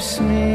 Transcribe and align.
keeps 0.00 0.18
me 0.18 0.49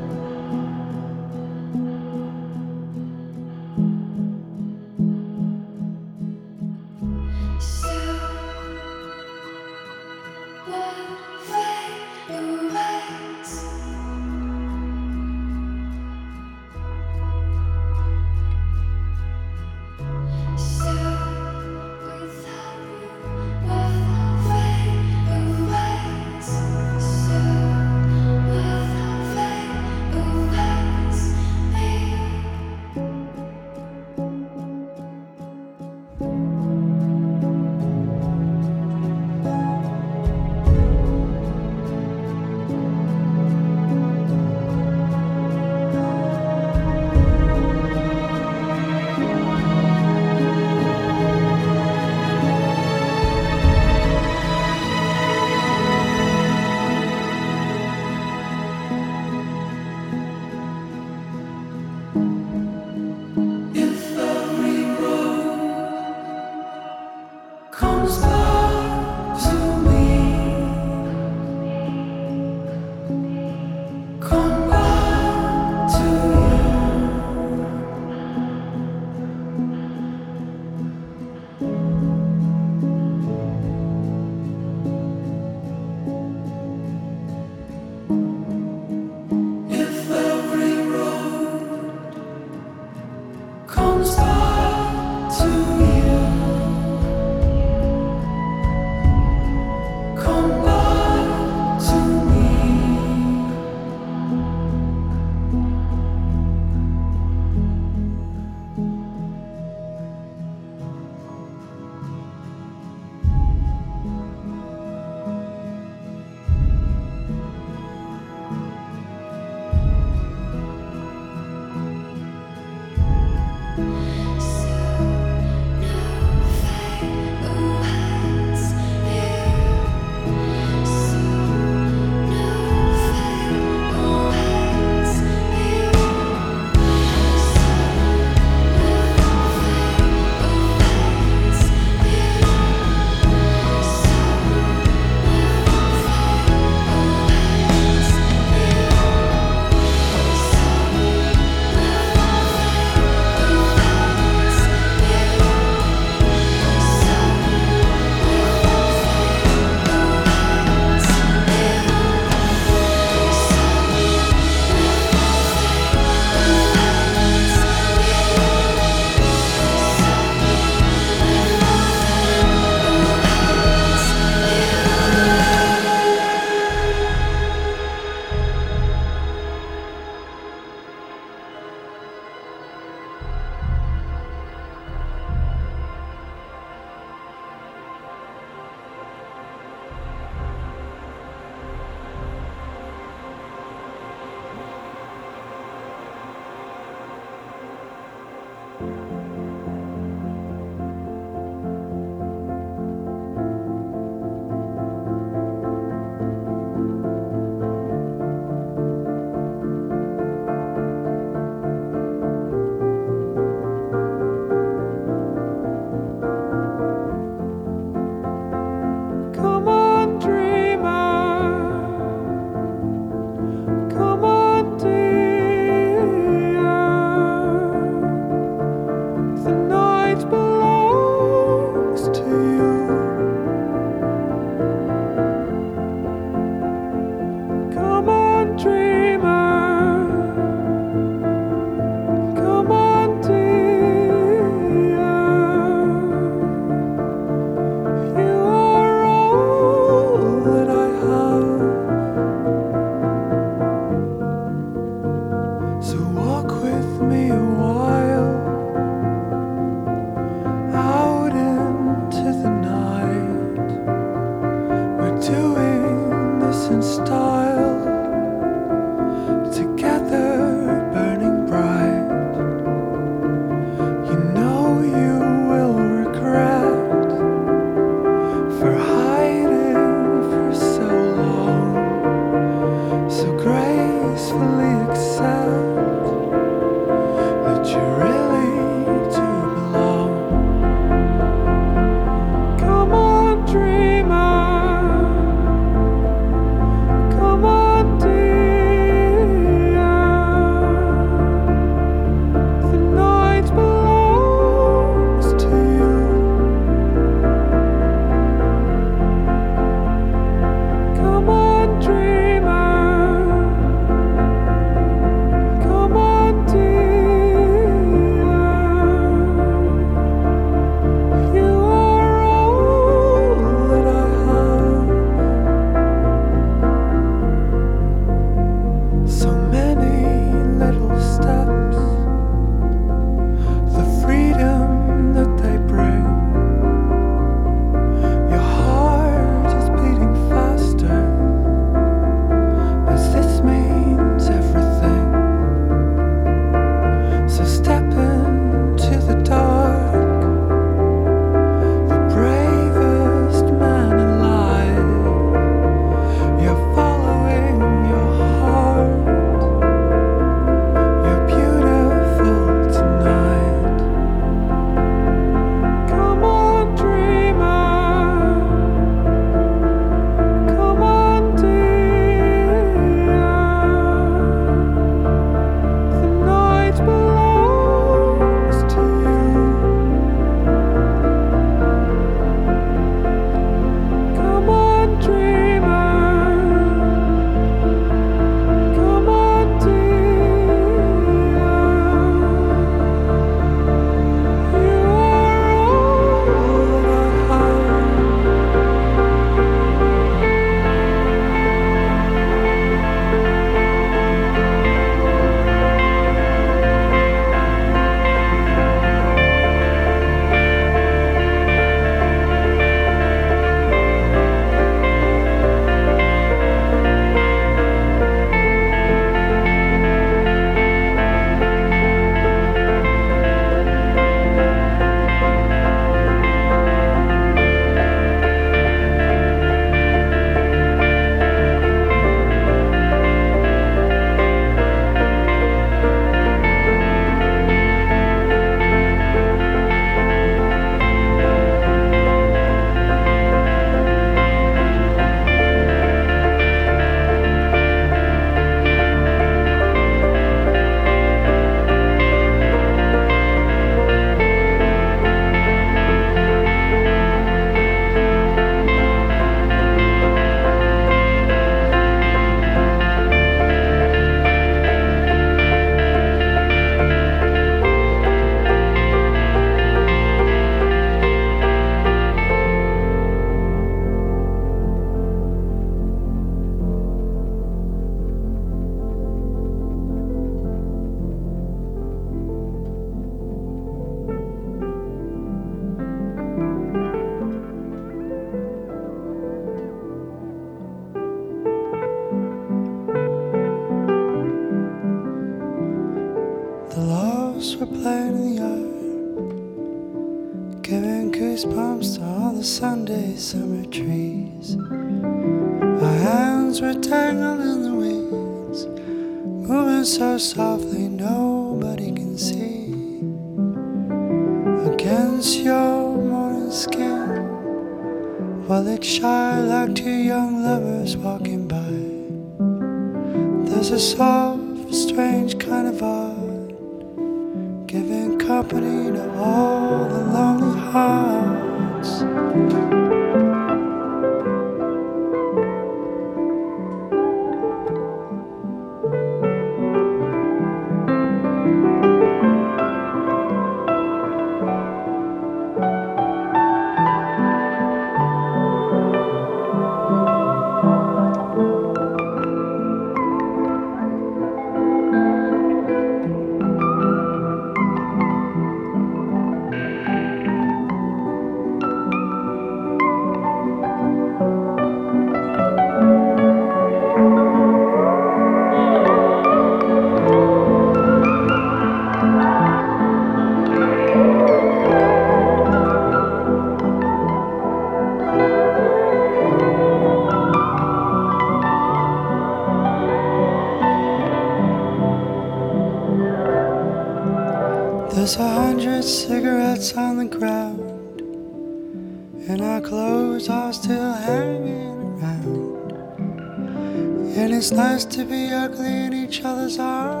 nice 597.51 597.85
to 597.85 598.05
be 598.05 598.31
ugly 598.31 598.85
in 598.85 598.93
each 598.93 599.23
other's 599.23 599.59
arms, 599.59 600.00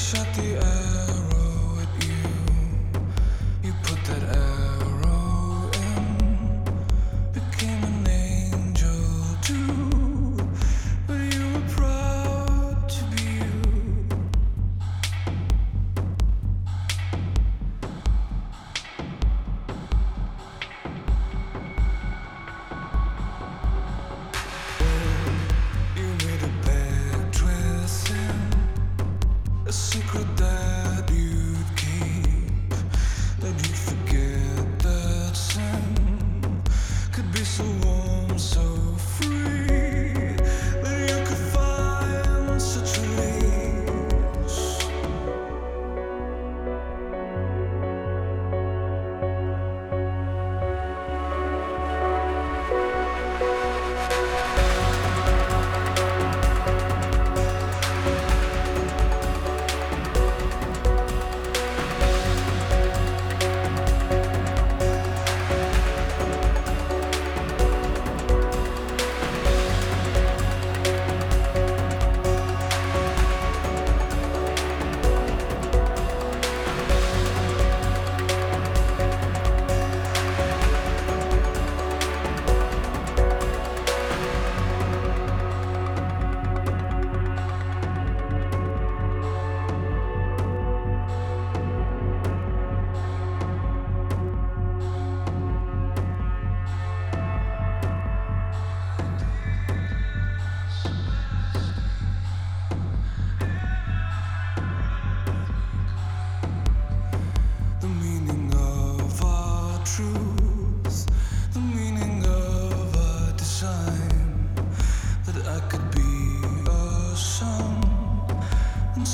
shut 0.00 0.32
the 0.34 0.56
air 0.56 1.19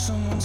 Thank 0.09 0.43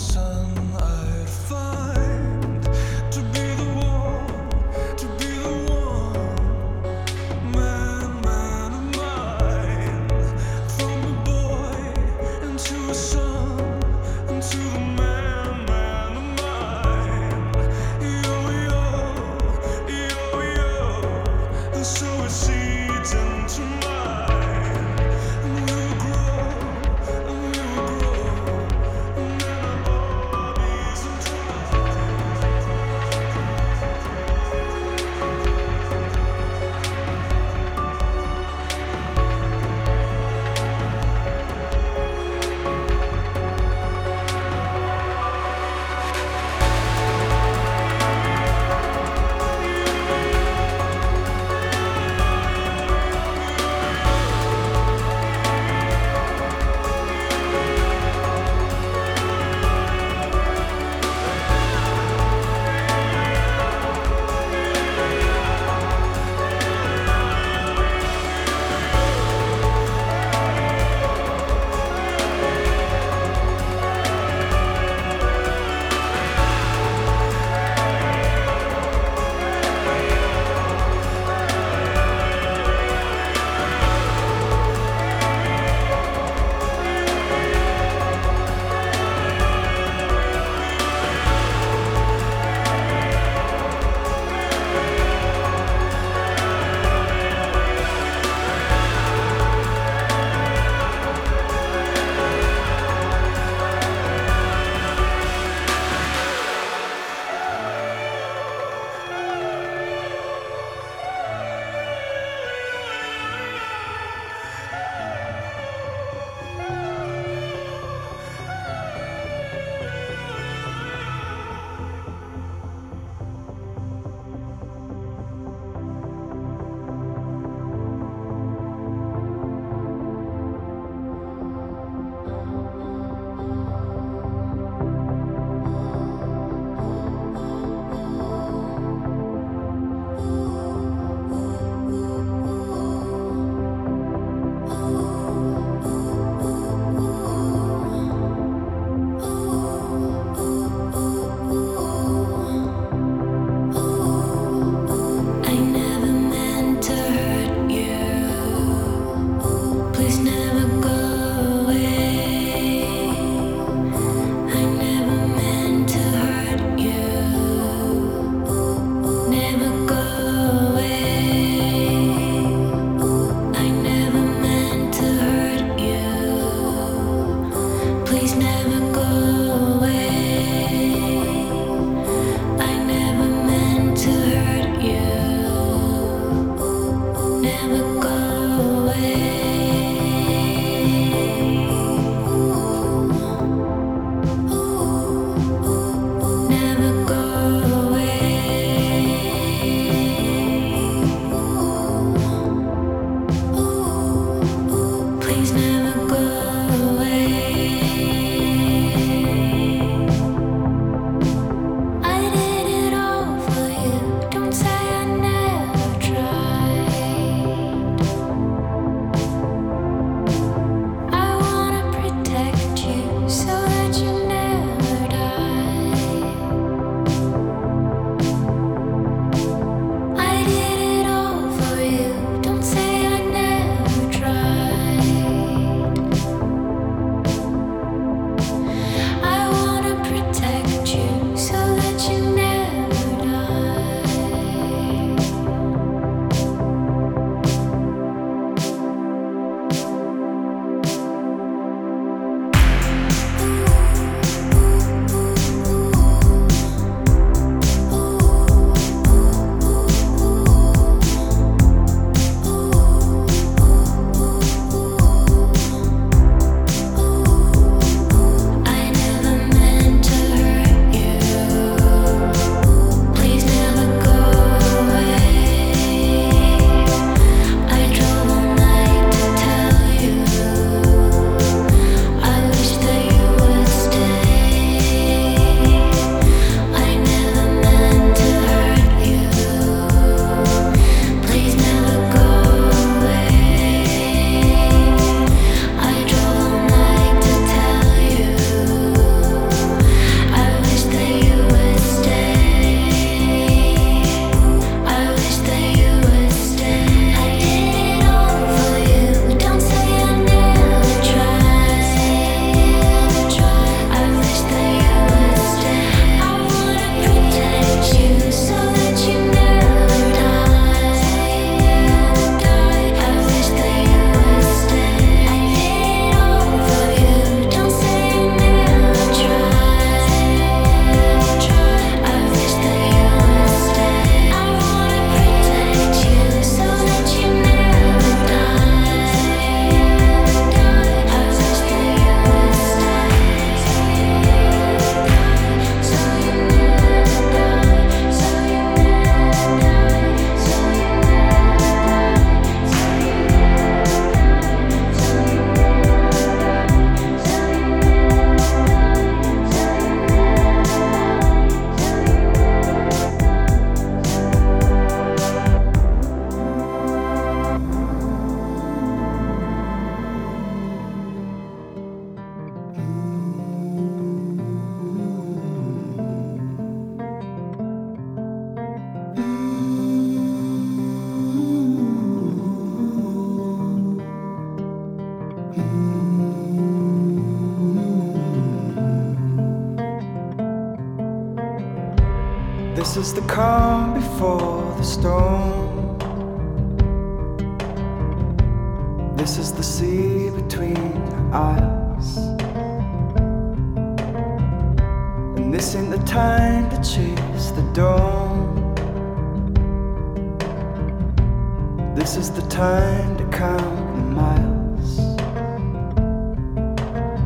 time 412.62 413.18
to 413.18 413.26
count 413.36 413.96
the 413.96 414.04
miles. 414.22 414.92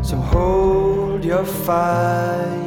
So 0.10 0.16
hold 0.16 1.26
your 1.26 1.44
fire. 1.44 2.65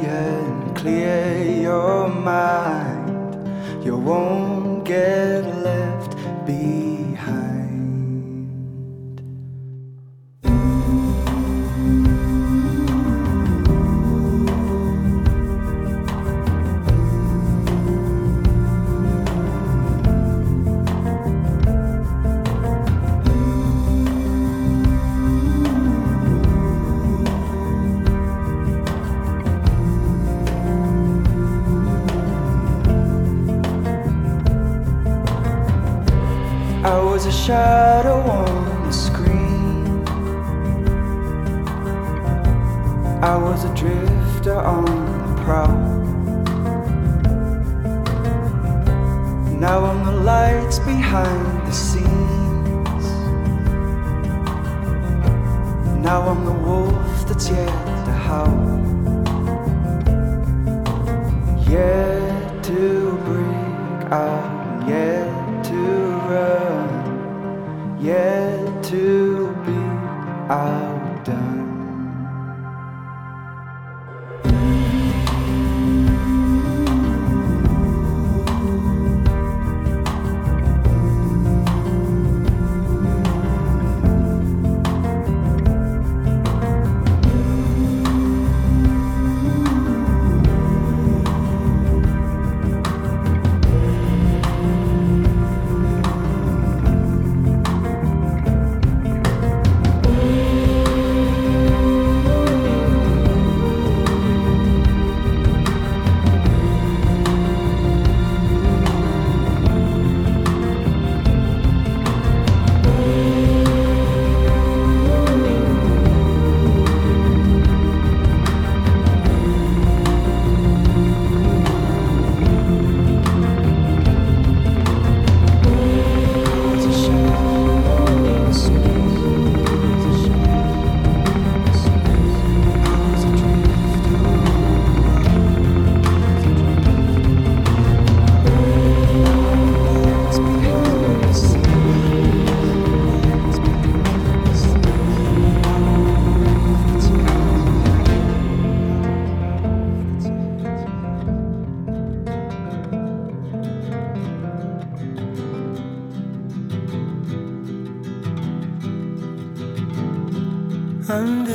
Now 49.69 49.85
I'm 49.85 50.03
the 50.03 50.23
lights 50.23 50.79
behind 50.79 51.67
the 51.67 51.71
scenes. 51.71 53.05
Now 56.03 56.27
I'm 56.27 56.43
the 56.43 56.57
wolf 56.67 57.27
that's 57.27 57.49
yet 57.51 57.85
to 58.05 58.11
howl, 58.11 58.65
yet 61.69 62.63
to 62.63 63.15
break 63.27 64.11
out, 64.11 64.89
yet 64.89 65.63
to 65.65 65.81
run, 66.31 66.89
yet 68.01 68.83
to 68.85 69.53
be 69.67 69.77
out. 70.51 70.88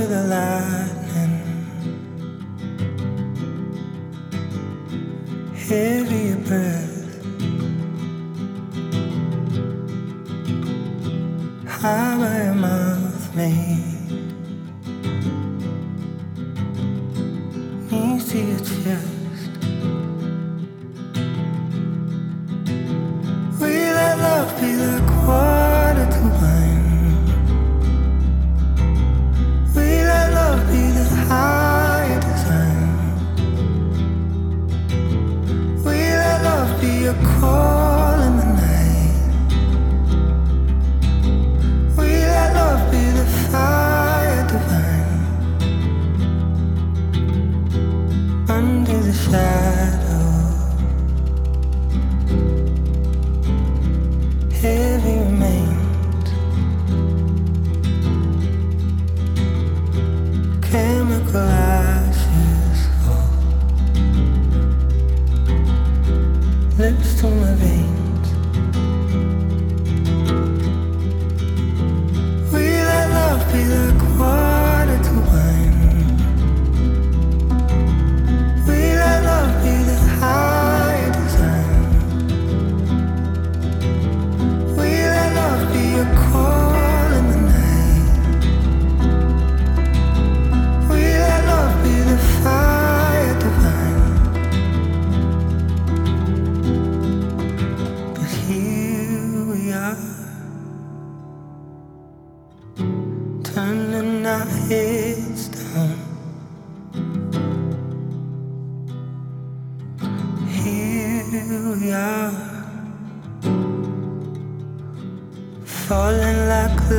the 0.06 0.22
lightning. 0.24 1.40
Heavy 5.54 6.34
breath. 6.46 6.92
Highway 11.66 12.54
mouth 12.54 13.36
me. 13.36 13.93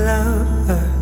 Like 0.04 0.95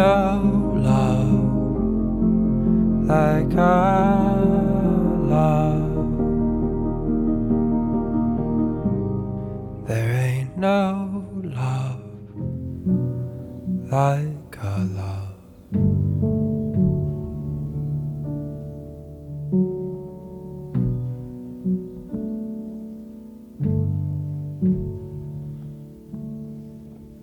No 0.00 0.16
love 0.76 1.44
like 3.06 3.54
our 3.58 4.40
love. 5.34 6.06
There 9.86 10.12
ain't 10.26 10.56
no 10.56 11.22
love 11.42 12.00
like 13.92 14.64
our 14.64 14.84
love. 15.00 15.36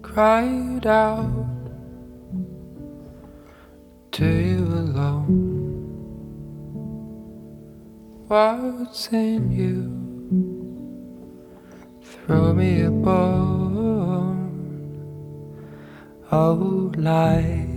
Cried 0.03 0.85
out 0.85 1.36
you 4.19 4.65
alone. 4.65 5.57
What's 8.27 9.07
in 9.13 9.51
you? 9.51 9.93
Throw 12.01 12.53
me 12.53 12.81
a 12.81 12.91
bone. 12.91 14.47
Oh, 16.31 16.91
life, 16.97 17.69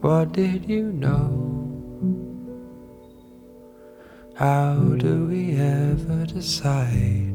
what 0.00 0.32
did 0.32 0.68
you 0.68 0.92
know? 0.92 1.40
How 4.36 4.74
do 4.96 5.26
we 5.26 5.56
ever 5.56 6.26
decide? 6.26 7.33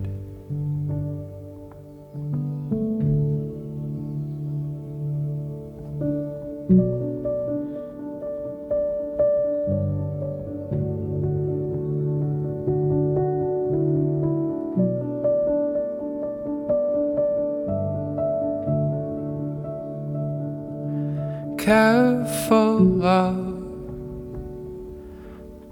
Love, 23.10 23.38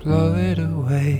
blow 0.02 0.30
it 0.50 0.58
away. 0.58 1.14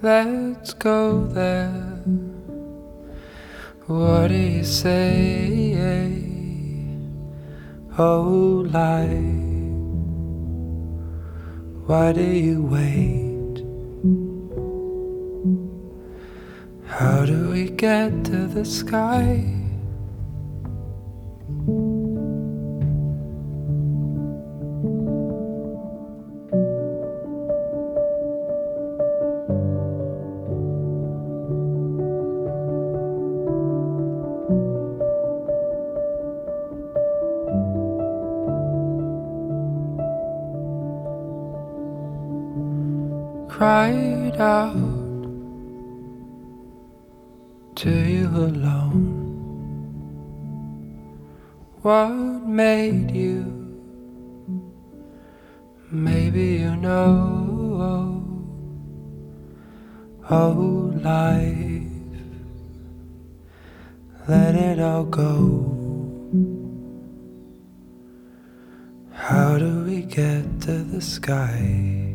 Let's 0.00 0.72
go 0.72 1.26
there. 1.38 2.02
What 3.86 4.28
do 4.28 4.40
you 4.56 4.64
say? 4.64 6.16
Oh, 7.98 8.64
life, 8.80 9.50
why 11.86 12.06
do 12.20 12.28
you 12.48 12.58
wait? 12.76 13.56
How 16.96 17.26
do 17.26 17.50
we 17.50 17.64
get 17.68 18.24
to 18.30 18.40
the 18.56 18.64
sky? 18.64 19.59
Cried 43.60 44.40
out 44.40 44.72
to 47.74 47.90
you 47.90 48.26
alone. 48.28 49.04
What 51.82 52.08
made 52.08 53.10
you? 53.10 53.44
Maybe 55.90 56.46
you 56.64 56.74
know. 56.76 58.24
Oh, 60.30 60.90
life, 61.04 61.82
let 64.26 64.54
it 64.54 64.80
all 64.80 65.04
go. 65.04 65.36
How 69.12 69.58
do 69.58 69.84
we 69.84 70.00
get 70.00 70.62
to 70.62 70.82
the 70.82 71.02
sky? 71.02 72.09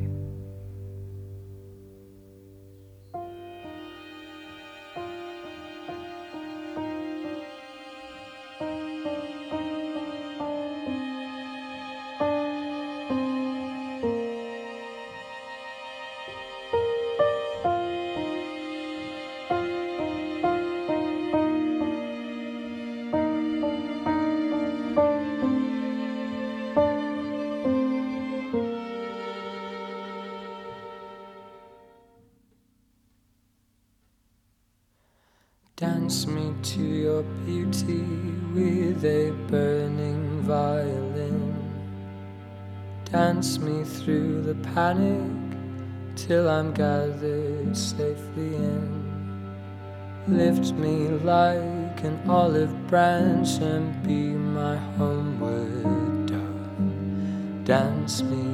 Lift 50.65 50.79
me 50.79 51.09
like 51.23 52.03
an 52.03 52.19
olive 52.27 52.87
branch 52.87 53.61
and 53.61 54.01
be 54.01 54.33
my 54.33 54.75
homeward 54.97 56.25
dove. 56.25 57.65
Dance 57.65 58.23
me 58.23 58.45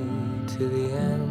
to 0.48 0.68
the 0.68 0.92
end 0.92 1.31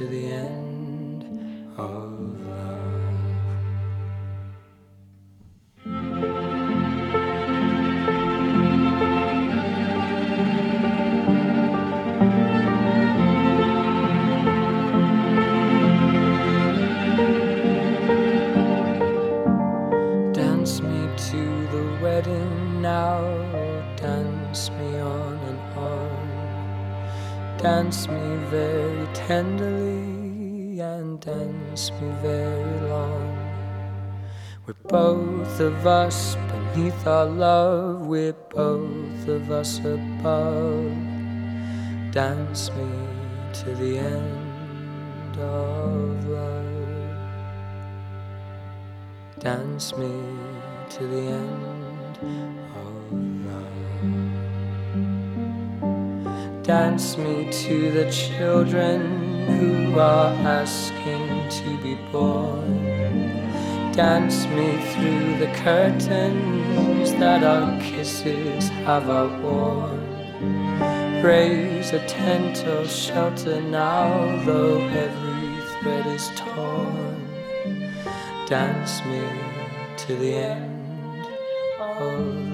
to 0.00 0.06
the 0.06 0.32
end. 0.32 1.76
Of 1.76 2.09
dance 31.80 32.02
me 32.02 32.10
very 32.20 32.80
long. 32.90 33.36
We're 34.66 34.74
both 34.84 35.60
of 35.60 35.86
us 35.86 36.36
beneath 36.74 37.06
our 37.06 37.24
love, 37.24 38.06
we're 38.06 38.34
both 38.34 39.28
of 39.28 39.50
us 39.50 39.78
above. 39.78 40.92
Dance 42.12 42.70
me 42.72 42.90
to 43.60 43.74
the 43.76 43.96
end 43.98 45.38
of 45.38 46.28
love. 46.28 47.16
Dance 49.38 49.96
me 49.96 50.12
to 50.90 51.06
the 51.06 51.22
end 51.46 52.18
of 52.76 53.12
love. 53.48 53.72
Dance 56.62 57.16
me 57.16 57.50
to 57.50 57.90
the 57.90 58.10
children 58.10 59.29
who 59.58 59.98
are 59.98 60.32
asking 60.46 61.48
to 61.48 61.76
be 61.82 61.94
born. 62.12 62.84
Dance 63.92 64.46
me 64.46 64.78
through 64.92 65.38
the 65.38 65.52
curtains 65.56 67.12
that 67.14 67.42
our 67.42 67.80
kisses 67.80 68.68
have 68.86 69.10
outworn. 69.10 70.00
Raise 71.22 71.92
a 71.92 72.06
tent 72.06 72.64
of 72.64 72.90
shelter 72.90 73.60
now, 73.60 74.08
though 74.46 74.80
every 74.88 75.60
thread 75.80 76.06
is 76.06 76.30
torn. 76.36 77.26
Dance 78.46 79.04
me 79.04 79.22
to 79.98 80.16
the 80.16 80.34
end 80.34 81.26
of 81.78 82.49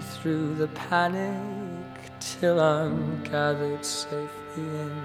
through 0.00 0.54
the 0.54 0.68
panic 0.68 1.36
till 2.20 2.60
I'm 2.60 3.22
gathered 3.22 3.84
safely 3.84 4.30
in. 4.56 5.02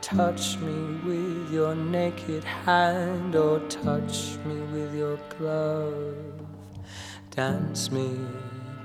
Touch 0.00 0.58
me 0.58 1.00
with 1.04 1.52
your 1.52 1.74
naked 1.74 2.44
hand 2.44 3.34
or 3.34 3.60
touch 3.68 4.36
me 4.44 4.60
with 4.72 4.94
your 4.94 5.18
glove. 5.38 6.16
Dance 7.30 7.90
me 7.90 8.18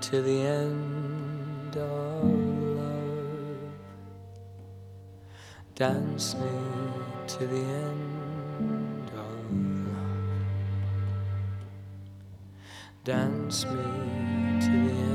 to 0.02 0.22
the 0.22 0.42
end 0.42 1.78
of 1.78 2.24
love. 2.24 3.72
Dance 5.76 6.36
me 6.36 6.50
to 7.28 7.48
the 7.48 7.60
end 7.60 8.19
Dance 13.06 13.64
me 13.64 13.72
to 14.60 14.68
the 14.68 14.92
end 14.92 15.09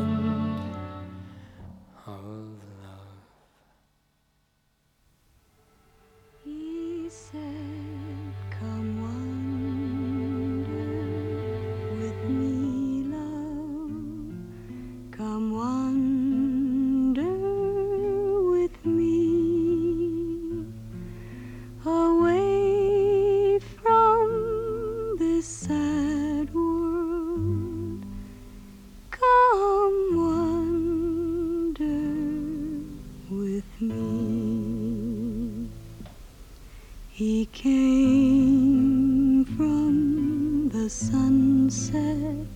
He 37.16 37.46
came 37.52 39.44
from 39.44 40.68
the 40.70 40.90
sunset. 40.90 42.48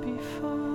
always 0.05 0.66